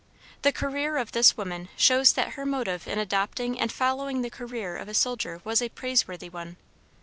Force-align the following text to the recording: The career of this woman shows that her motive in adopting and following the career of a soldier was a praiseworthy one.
The 0.41 0.51
career 0.51 0.97
of 0.97 1.11
this 1.11 1.37
woman 1.37 1.69
shows 1.77 2.13
that 2.13 2.29
her 2.33 2.43
motive 2.43 2.87
in 2.87 2.97
adopting 2.97 3.59
and 3.59 3.71
following 3.71 4.23
the 4.23 4.31
career 4.31 4.75
of 4.75 4.87
a 4.87 4.95
soldier 4.95 5.41
was 5.43 5.61
a 5.61 5.69
praiseworthy 5.69 6.27
one. 6.27 6.57